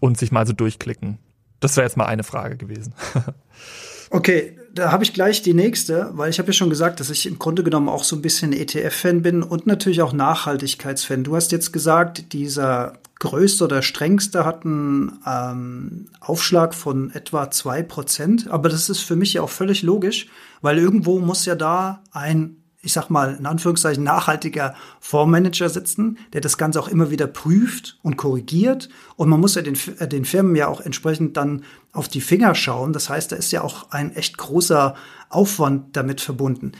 [0.00, 1.18] und sich mal so durchklicken.
[1.60, 2.94] Das wäre jetzt mal eine Frage gewesen.
[4.12, 7.24] Okay, da habe ich gleich die nächste, weil ich habe ja schon gesagt, dass ich
[7.24, 11.24] im Grunde genommen auch so ein bisschen ETF-Fan bin und natürlich auch Nachhaltigkeitsfan.
[11.24, 17.82] Du hast jetzt gesagt, dieser größte oder strengste hat einen ähm, Aufschlag von etwa zwei
[17.82, 18.50] Prozent.
[18.50, 20.26] Aber das ist für mich ja auch völlig logisch,
[20.60, 26.40] weil irgendwo muss ja da ein ich sag mal, in Anführungszeichen nachhaltiger Fondsmanager sitzen, der
[26.40, 28.88] das Ganze auch immer wieder prüft und korrigiert.
[29.14, 32.56] Und man muss ja den, äh, den Firmen ja auch entsprechend dann auf die Finger
[32.56, 32.92] schauen.
[32.92, 34.96] Das heißt, da ist ja auch ein echt großer
[35.28, 36.72] Aufwand damit verbunden.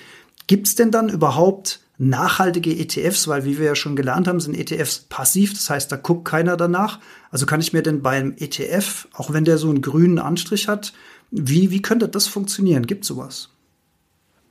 [0.49, 3.29] Gibt es denn dann überhaupt nachhaltige ETFs?
[3.29, 5.53] Weil, wie wir ja schon gelernt haben, sind ETFs passiv.
[5.53, 6.99] Das heißt, da guckt keiner danach.
[7.31, 10.93] Also kann ich mir denn beim ETF, auch wenn der so einen grünen Anstrich hat,
[11.31, 12.89] wie, wie könnte das funktionieren?
[12.89, 13.51] Gibt sowas?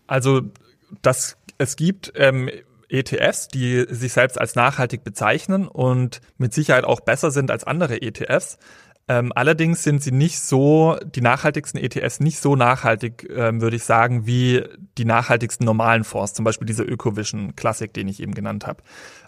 [0.08, 0.42] Also
[1.02, 2.50] das es gibt ähm,
[2.90, 8.02] ETFs, die sich selbst als nachhaltig bezeichnen und mit Sicherheit auch besser sind als andere
[8.02, 8.58] ETFs.
[9.08, 13.84] Ähm, allerdings sind sie nicht so, die nachhaltigsten ETFs nicht so nachhaltig, ähm, würde ich
[13.84, 14.64] sagen, wie
[14.98, 18.84] die nachhaltigsten normalen Fonds, zum Beispiel dieser Ökovision Classic, den ich eben genannt habe.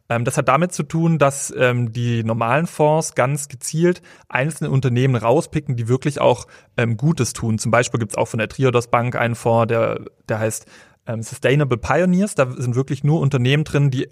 [0.09, 5.15] Ähm, das hat damit zu tun, dass ähm, die normalen Fonds ganz gezielt einzelne Unternehmen
[5.15, 7.59] rauspicken, die wirklich auch ähm, Gutes tun.
[7.59, 10.65] Zum Beispiel gibt es auch von der Triodos Bank einen Fonds, der, der heißt
[11.07, 12.35] ähm, Sustainable Pioneers.
[12.35, 14.09] Da sind wirklich nur Unternehmen drin, die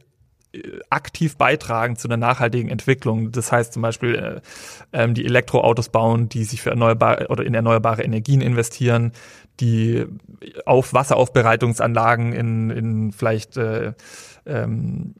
[0.89, 3.31] aktiv beitragen zu einer nachhaltigen Entwicklung.
[3.31, 4.41] Das heißt zum Beispiel äh,
[4.91, 9.13] ähm, die Elektroautos bauen, die sich für erneuerbare oder in erneuerbare Energien investieren,
[9.59, 10.05] die
[10.65, 13.93] auf Wasseraufbereitungsanlagen in, in vielleicht äh,
[14.45, 15.15] ähm,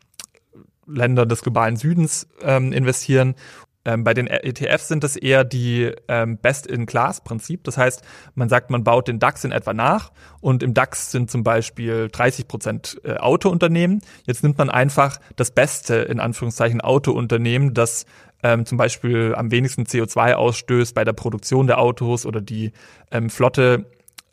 [0.86, 3.36] Länder des globalen Südens ähm, investieren
[3.86, 7.64] ähm, bei den ETFs sind es eher die ähm, Best-in-Class-Prinzip.
[7.64, 8.04] Das heißt,
[8.36, 12.08] man sagt, man baut den DAX in etwa nach und im DAX sind zum Beispiel
[12.12, 14.02] 30 Prozent äh, Autounternehmen.
[14.26, 18.06] Jetzt nimmt man einfach das beste, in Anführungszeichen, Autounternehmen, das
[18.44, 22.74] ähm, zum Beispiel am wenigsten CO2 ausstößt bei der Produktion der Autos oder die
[23.12, 23.86] ähm, Flotte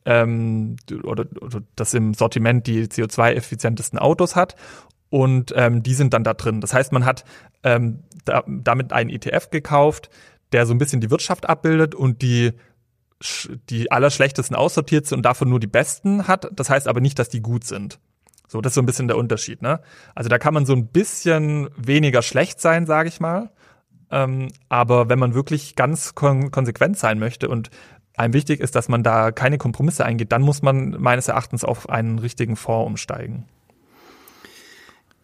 [0.05, 4.57] ähm, oder, oder das im Sortiment die CO2-effizientesten Autos hat
[5.11, 6.61] und ähm, die sind dann da drin.
[6.61, 7.25] Das heißt, man hat
[7.63, 10.11] ähm, da, damit einen ETF gekauft,
[10.53, 12.53] der so ein bisschen die Wirtschaft abbildet und die
[13.69, 16.49] die allerschlechtesten aussortiert sind und davon nur die besten hat.
[16.53, 17.99] Das heißt aber nicht, dass die gut sind.
[18.47, 19.61] So, das ist so ein bisschen der Unterschied.
[19.61, 19.81] Ne?
[20.15, 23.51] Also da kann man so ein bisschen weniger schlecht sein, sage ich mal.
[24.11, 27.71] Ähm, aber wenn man wirklich ganz kon konsequent sein möchte und
[28.17, 31.89] einem wichtig ist, dass man da keine Kompromisse eingeht, dann muss man meines Erachtens auf
[31.89, 33.45] einen richtigen Fonds umsteigen.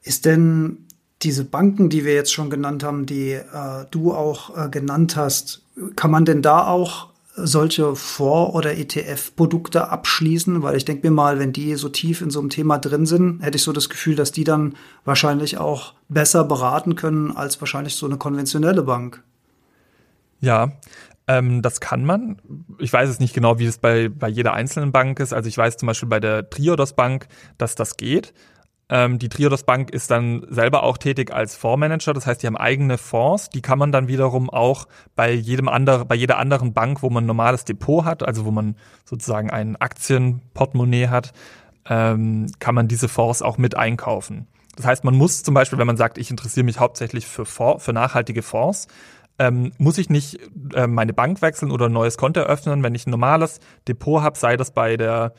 [0.05, 0.87] Ist denn
[1.23, 5.63] diese Banken, die wir jetzt schon genannt haben, die äh, du auch äh, genannt hast,
[5.97, 10.63] kann man denn da auch solche Fonds- oder ETF-Produkte abschließen?
[10.63, 13.43] Weil ich denke mir mal, wenn die so tief in so einem Thema drin sind,
[13.43, 17.97] hätte ich so das Gefühl, dass die dann wahrscheinlich auch besser beraten können als wahrscheinlich
[17.97, 19.23] so eine konventionelle Bank.
[20.41, 20.73] Ja,
[21.27, 22.37] ähm, das kann man.
[22.79, 25.33] Ich weiß es nicht genau, wie es bei, bei jeder einzelnen Bank ist.
[25.33, 28.35] Also ich weiß zum Beispiel bei der Triodos Bank, dass das geht.
[28.91, 32.13] Ähm, die Triodos Bank ist dann selber auch tätig als Fondsmanager.
[32.13, 33.49] Das heißt, die haben eigene Fonds.
[33.49, 37.25] Die kann man dann wiederum auch bei jedem anderen, bei jeder anderen Bank, wo man
[37.25, 41.33] ein normales Depot hat, also wo man sozusagen ein Aktienportemonnaie hat,
[41.89, 44.49] ähm, kann man diese Fonds auch mit einkaufen.
[44.77, 47.85] Das heißt, man muss zum Beispiel, wenn man sagt, ich interessiere mich hauptsächlich für, Fonds,
[47.85, 48.89] für nachhaltige Fonds,
[49.39, 50.39] ähm, muss ich nicht
[50.75, 54.39] äh, meine Bank wechseln oder ein neues Konto eröffnen, wenn ich ein normales Depot habe,
[54.39, 55.35] sei das bei der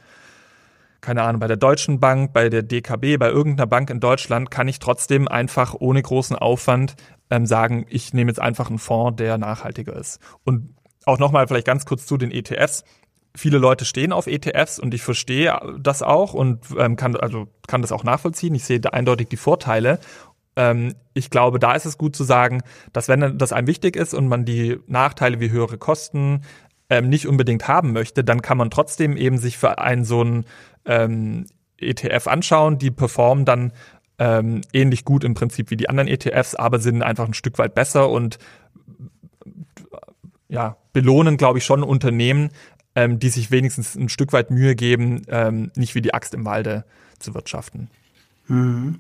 [1.06, 4.68] keine Ahnung, bei der Deutschen Bank, bei der DKB, bei irgendeiner Bank in Deutschland kann
[4.68, 6.96] ich trotzdem einfach ohne großen Aufwand
[7.30, 10.20] ähm, sagen, ich nehme jetzt einfach einen Fonds, der nachhaltiger ist.
[10.44, 10.74] Und
[11.06, 12.84] auch nochmal vielleicht ganz kurz zu den ETFs.
[13.36, 17.84] Viele Leute stehen auf ETFs und ich verstehe das auch und ähm, kann, also kann
[17.84, 18.56] das auch nachvollziehen.
[18.56, 20.00] Ich sehe da eindeutig die Vorteile.
[20.56, 22.64] Ähm, ich glaube, da ist es gut zu sagen,
[22.94, 26.42] dass wenn das einem wichtig ist und man die Nachteile wie höhere Kosten,
[26.90, 30.46] ähm, nicht unbedingt haben möchte, dann kann man trotzdem eben sich für einen so einen
[30.86, 32.78] ähm, ETF anschauen.
[32.78, 33.72] Die performen dann
[34.18, 37.76] ähm, ähnlich gut im Prinzip wie die anderen ETFs, aber sind einfach ein Stück weit
[37.76, 38.38] besser und
[40.48, 42.50] ja, belohnen, glaube ich, schon Unternehmen,
[42.96, 46.46] ähm, die sich wenigstens ein Stück weit Mühe geben, ähm, nicht wie die Axt im
[46.46, 46.86] Walde
[47.20, 47.90] zu wirtschaften.
[48.48, 49.00] Mhm.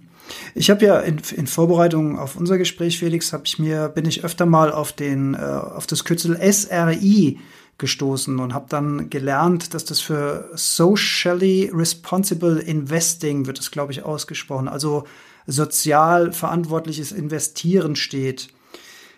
[0.55, 4.23] Ich habe ja in, in, Vorbereitung auf unser Gespräch, Felix, habe ich mir bin ich
[4.23, 7.37] öfter mal auf den äh, auf das Kürzel SRI
[7.77, 14.03] gestoßen und habe dann gelernt, dass das für Socially Responsible Investing wird es, glaube ich,
[14.03, 15.05] ausgesprochen, also
[15.45, 18.49] sozial verantwortliches Investieren steht.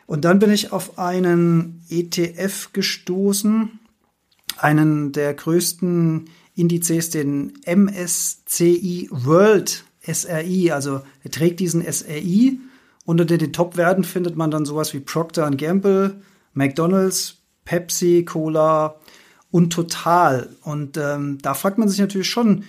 [0.05, 3.79] Und dann bin ich auf einen ETF gestoßen,
[4.57, 12.59] einen der größten Indizes, den MSCI World SRI, also er trägt diesen SRI.
[13.05, 16.21] Unter den Top-Werten findet man dann sowas wie Procter Gamble,
[16.53, 17.36] McDonald's,
[17.67, 18.95] Pepsi, Cola
[19.51, 20.49] und Total.
[20.63, 22.63] Und ähm, da fragt man sich natürlich schon,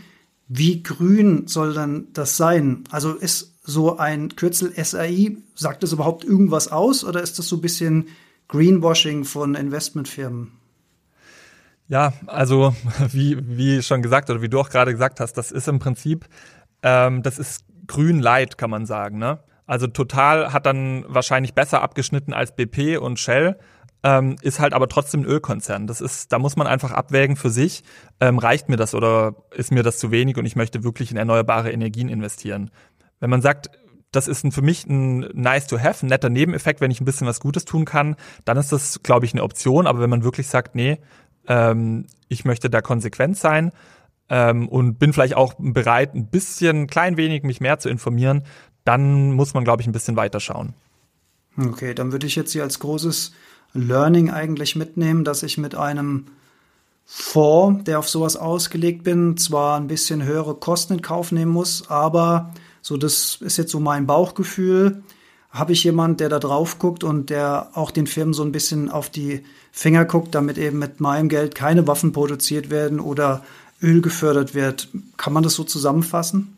[0.48, 2.82] wie grün soll dann das sein?
[2.90, 7.56] Also ist so ein Kürzel SAI, sagt das überhaupt irgendwas aus oder ist das so
[7.56, 8.08] ein bisschen
[8.48, 10.50] Greenwashing von Investmentfirmen?
[11.87, 12.74] Ja, also
[13.12, 16.24] wie, wie schon gesagt oder wie du auch gerade gesagt hast, das ist im Prinzip,
[16.82, 19.18] ähm, das ist grün light, kann man sagen.
[19.18, 19.38] Ne?
[19.64, 23.58] Also Total hat dann wahrscheinlich besser abgeschnitten als BP und Shell,
[24.02, 25.87] ähm, ist halt aber trotzdem ein Ölkonzern.
[25.87, 27.82] Das ist, da muss man einfach abwägen für sich,
[28.20, 31.16] ähm, reicht mir das oder ist mir das zu wenig und ich möchte wirklich in
[31.16, 32.70] erneuerbare Energien investieren.
[33.20, 33.70] Wenn man sagt,
[34.12, 37.04] das ist ein, für mich ein nice to have, ein netter Nebeneffekt, wenn ich ein
[37.04, 39.87] bisschen was Gutes tun kann, dann ist das, glaube ich, eine Option.
[39.87, 40.98] Aber wenn man wirklich sagt, nee,
[41.46, 43.72] ähm, ich möchte da konsequent sein
[44.30, 48.44] ähm, und bin vielleicht auch bereit, ein bisschen, klein wenig mich mehr zu informieren,
[48.84, 50.40] dann muss man, glaube ich, ein bisschen weiter.
[51.58, 53.32] Okay, dann würde ich jetzt hier als großes
[53.74, 56.26] Learning eigentlich mitnehmen, dass ich mit einem
[57.04, 61.88] Fonds, der auf sowas ausgelegt bin, zwar ein bisschen höhere Kosten in Kauf nehmen muss,
[61.88, 62.52] aber
[62.83, 65.02] so das ist jetzt so mein Bauchgefühl.
[65.50, 68.90] Habe ich jemand, der da drauf guckt und der auch den Firmen so ein bisschen
[68.90, 73.42] auf die Finger guckt, damit eben mit meinem Geld keine Waffen produziert werden oder
[73.81, 74.88] Öl gefördert wird.
[75.16, 76.58] Kann man das so zusammenfassen?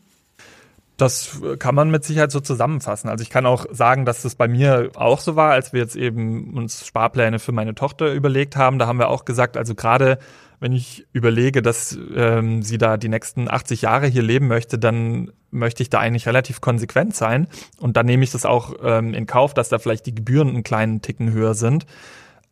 [1.00, 3.08] Das kann man mit Sicherheit so zusammenfassen.
[3.08, 5.96] Also ich kann auch sagen, dass das bei mir auch so war, als wir jetzt
[5.96, 8.78] eben uns Sparpläne für meine Tochter überlegt haben.
[8.78, 10.18] Da haben wir auch gesagt, also gerade
[10.60, 15.32] wenn ich überlege, dass ähm, sie da die nächsten 80 Jahre hier leben möchte, dann
[15.50, 17.48] möchte ich da eigentlich relativ konsequent sein.
[17.78, 20.62] Und dann nehme ich das auch ähm, in Kauf, dass da vielleicht die Gebühren einen
[20.62, 21.86] kleinen Ticken höher sind.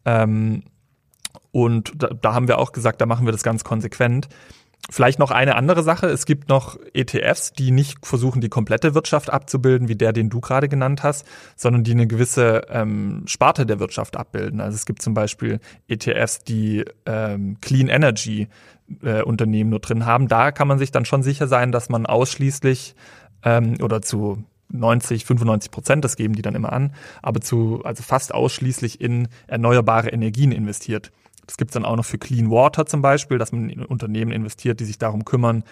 [0.06, 0.62] Ähm,
[1.52, 4.28] und da, da haben wir auch gesagt, da machen wir das ganz konsequent.
[4.90, 6.06] Vielleicht noch eine andere Sache.
[6.06, 10.40] Es gibt noch ETFs, die nicht versuchen, die komplette Wirtschaft abzubilden, wie der, den du
[10.40, 14.62] gerade genannt hast, sondern die eine gewisse ähm, Sparte der Wirtschaft abbilden.
[14.62, 18.48] Also es gibt zum Beispiel ETFs, die ähm, Clean Energy
[19.02, 20.26] äh, Unternehmen nur drin haben.
[20.26, 22.94] Da kann man sich dann schon sicher sein, dass man ausschließlich
[23.44, 28.02] ähm, oder zu 90, 95 Prozent, das geben die dann immer an, aber zu, also
[28.02, 31.10] fast ausschließlich in erneuerbare Energien investiert.
[31.48, 34.80] Das gibt's dann auch noch für Clean Water zum Beispiel, dass man in Unternehmen investiert,
[34.80, 35.64] die sich darum kümmern,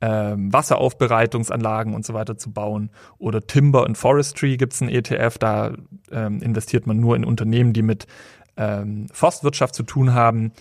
[0.00, 2.90] ähm, Wasseraufbereitungsanlagen und so weiter zu bauen.
[3.18, 5.72] Oder Timber and Forestry gibt's einen ETF, da
[6.10, 8.08] ähm, investiert man nur in Unternehmen, die mit
[8.56, 10.52] ähm, Forstwirtschaft zu tun haben.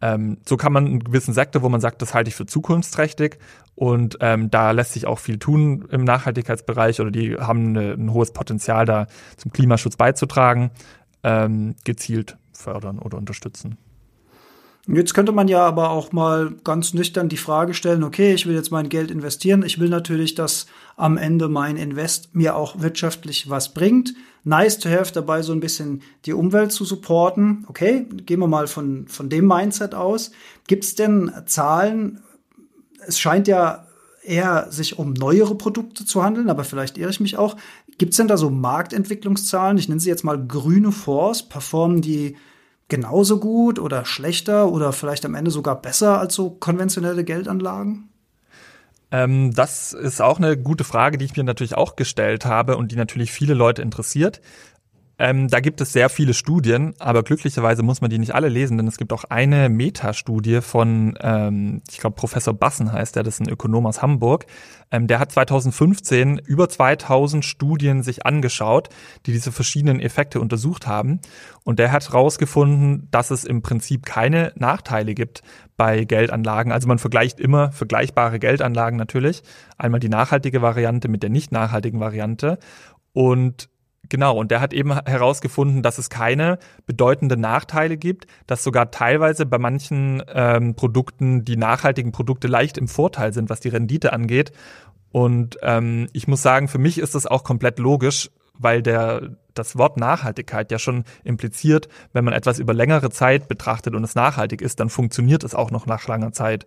[0.00, 3.38] Ähm, so kann man einen gewissen Sektor, wo man sagt, das halte ich für zukunftsträchtig
[3.74, 8.12] und ähm, da lässt sich auch viel tun im Nachhaltigkeitsbereich oder die haben eine, ein
[8.12, 10.70] hohes Potenzial, da zum Klimaschutz beizutragen,
[11.24, 13.78] ähm, gezielt fördern oder unterstützen.
[14.88, 18.54] Jetzt könnte man ja aber auch mal ganz nüchtern die Frage stellen, okay, ich will
[18.54, 19.64] jetzt mein Geld investieren.
[19.64, 24.14] Ich will natürlich, dass am Ende mein Invest mir auch wirtschaftlich was bringt.
[24.44, 27.64] Nice to have dabei so ein bisschen die Umwelt zu supporten.
[27.66, 30.30] Okay, gehen wir mal von, von dem Mindset aus.
[30.68, 32.20] Gibt es denn Zahlen?
[33.08, 33.88] Es scheint ja
[34.22, 37.56] eher sich um neuere Produkte zu handeln, aber vielleicht irre ich mich auch.
[37.98, 39.78] Gibt es denn da so Marktentwicklungszahlen?
[39.78, 41.42] Ich nenne sie jetzt mal grüne Fonds.
[41.42, 42.36] Performen die
[42.88, 48.08] genauso gut oder schlechter oder vielleicht am Ende sogar besser als so konventionelle Geldanlagen?
[49.10, 52.92] Ähm, das ist auch eine gute Frage, die ich mir natürlich auch gestellt habe und
[52.92, 54.40] die natürlich viele Leute interessiert.
[55.18, 58.76] Ähm, da gibt es sehr viele Studien, aber glücklicherweise muss man die nicht alle lesen,
[58.76, 63.34] denn es gibt auch eine Metastudie von, ähm, ich glaube, Professor Bassen heißt der, das
[63.34, 64.44] ist ein Ökonom aus Hamburg.
[64.90, 68.90] Ähm, der hat 2015 über 2000 Studien sich angeschaut,
[69.24, 71.20] die diese verschiedenen Effekte untersucht haben.
[71.64, 75.42] Und der hat herausgefunden, dass es im Prinzip keine Nachteile gibt
[75.78, 76.72] bei Geldanlagen.
[76.72, 79.42] Also man vergleicht immer vergleichbare Geldanlagen natürlich.
[79.78, 82.58] Einmal die nachhaltige Variante mit der nicht nachhaltigen Variante.
[83.14, 83.70] Und
[84.08, 89.46] Genau, und der hat eben herausgefunden, dass es keine bedeutenden Nachteile gibt, dass sogar teilweise
[89.46, 94.52] bei manchen ähm, Produkten die nachhaltigen Produkte leicht im Vorteil sind, was die Rendite angeht.
[95.12, 99.76] Und ähm, ich muss sagen, für mich ist das auch komplett logisch, weil der das
[99.78, 104.60] Wort Nachhaltigkeit ja schon impliziert, wenn man etwas über längere Zeit betrachtet und es nachhaltig
[104.60, 106.66] ist, dann funktioniert es auch noch nach langer Zeit.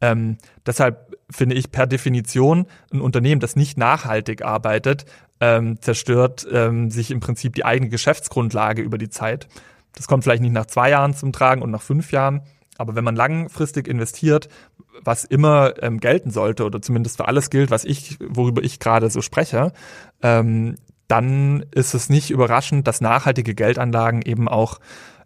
[0.00, 5.06] Ähm, deshalb finde ich per Definition ein Unternehmen, das nicht nachhaltig arbeitet,
[5.40, 9.48] ähm, zerstört ähm, sich im Prinzip die eigene Geschäftsgrundlage über die Zeit.
[9.94, 12.42] Das kommt vielleicht nicht nach zwei Jahren zum Tragen und nach fünf Jahren,
[12.78, 14.48] aber wenn man langfristig investiert,
[15.02, 19.10] was immer ähm, gelten sollte oder zumindest für alles gilt, was ich, worüber ich gerade
[19.10, 19.72] so spreche,
[20.22, 20.76] ähm,
[21.08, 24.80] dann ist es nicht überraschend, dass nachhaltige Geldanlagen eben auch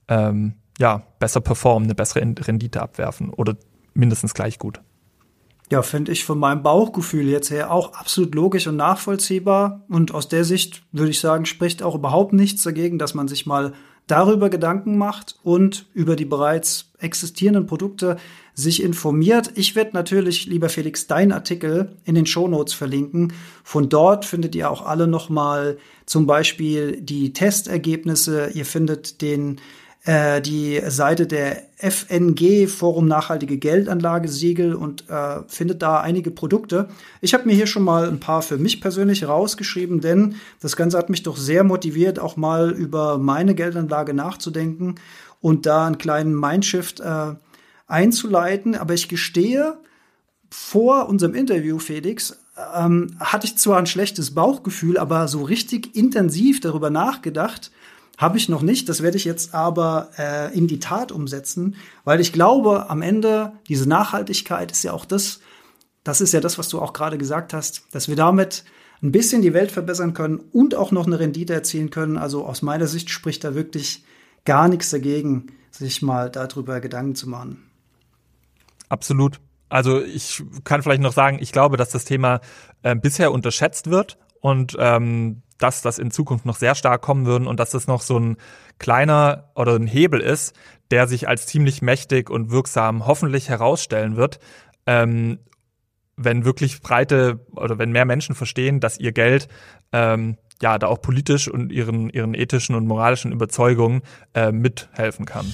[0.08, 3.56] ähm, ja besser performen, eine bessere Rendite abwerfen oder
[3.94, 4.80] mindestens gleich gut.
[5.70, 9.84] Ja, finde ich von meinem Bauchgefühl jetzt her auch absolut logisch und nachvollziehbar.
[9.88, 13.46] Und aus der Sicht würde ich sagen, spricht auch überhaupt nichts dagegen, dass man sich
[13.46, 13.72] mal
[14.08, 18.16] darüber Gedanken macht und über die bereits existierenden Produkte
[18.54, 19.52] sich informiert.
[19.54, 23.32] Ich werde natürlich, lieber Felix, deinen Artikel in den Shownotes verlinken.
[23.62, 28.50] Von dort findet ihr auch alle nochmal zum Beispiel die Testergebnisse.
[28.54, 29.60] Ihr findet den
[30.04, 36.88] äh, die Seite der FNG Forum Nachhaltige Geldanlage Siegel und äh, findet da einige Produkte.
[37.20, 40.96] Ich habe mir hier schon mal ein paar für mich persönlich rausgeschrieben, denn das Ganze
[40.96, 44.94] hat mich doch sehr motiviert, auch mal über meine Geldanlage nachzudenken
[45.40, 47.34] und da einen kleinen Mindshift äh,
[47.86, 48.74] einzuleiten.
[48.76, 49.78] Aber ich gestehe,
[50.50, 52.38] vor unserem Interview, Felix,
[52.74, 57.70] ähm, hatte ich zwar ein schlechtes Bauchgefühl, aber so richtig intensiv darüber nachgedacht,
[58.20, 58.88] habe ich noch nicht.
[58.90, 63.52] Das werde ich jetzt aber äh, in die Tat umsetzen, weil ich glaube, am Ende
[63.66, 65.40] diese Nachhaltigkeit ist ja auch das,
[66.04, 68.64] das ist ja das, was du auch gerade gesagt hast, dass wir damit
[69.02, 72.18] ein bisschen die Welt verbessern können und auch noch eine Rendite erzielen können.
[72.18, 74.04] Also aus meiner Sicht spricht da wirklich
[74.44, 77.70] gar nichts dagegen, sich mal darüber Gedanken zu machen.
[78.90, 79.40] Absolut.
[79.70, 82.40] Also ich kann vielleicht noch sagen, ich glaube, dass das Thema
[82.82, 87.46] äh, bisher unterschätzt wird und ähm, dass das in Zukunft noch sehr stark kommen würden
[87.46, 88.36] und dass das noch so ein
[88.78, 90.54] kleiner oder ein Hebel ist,
[90.90, 94.40] der sich als ziemlich mächtig und wirksam hoffentlich herausstellen wird.
[94.86, 95.38] Ähm,
[96.16, 99.48] wenn wirklich breite oder wenn mehr Menschen verstehen, dass ihr Geld
[99.92, 104.02] ähm, ja da auch politisch und ihren, ihren ethischen und moralischen Überzeugungen
[104.34, 105.50] äh, mithelfen kann.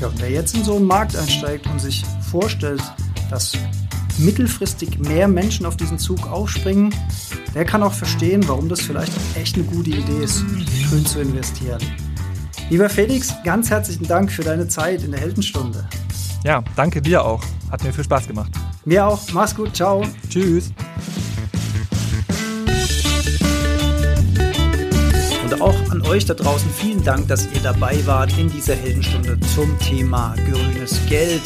[0.00, 2.82] Ja, wer jetzt in so einen Markt einsteigt und sich vorstellt,
[3.30, 3.56] dass
[4.18, 6.94] mittelfristig mehr Menschen auf diesen Zug aufspringen,
[7.54, 10.44] der kann auch verstehen, warum das vielleicht auch echt eine gute Idee ist,
[10.88, 11.80] grün zu investieren.
[12.70, 15.86] Lieber Felix, ganz herzlichen Dank für deine Zeit in der Heldenstunde.
[16.44, 17.42] Ja, danke dir auch.
[17.70, 18.52] Hat mir viel Spaß gemacht.
[18.84, 19.20] Mir auch.
[19.32, 19.74] Mach's gut.
[19.74, 20.04] Ciao.
[20.28, 20.72] Tschüss.
[25.42, 29.38] Und auch an euch da draußen vielen Dank, dass ihr dabei wart in dieser Heldenstunde
[29.54, 31.42] zum Thema grünes Geld.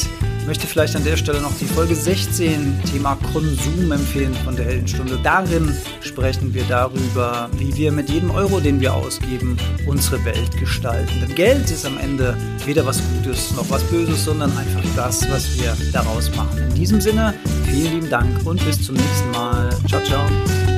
[0.49, 5.19] Möchte vielleicht an der Stelle noch die Folge 16, Thema Konsum empfehlen von der Heldenstunde.
[5.23, 11.13] Darin sprechen wir darüber, wie wir mit jedem Euro, den wir ausgeben, unsere Welt gestalten.
[11.21, 12.35] Denn Geld ist am Ende
[12.65, 16.59] weder was Gutes noch was Böses, sondern einfach das, was wir daraus machen.
[16.71, 17.35] In diesem Sinne,
[17.67, 19.69] vielen lieben Dank und bis zum nächsten Mal.
[19.87, 20.78] Ciao, ciao.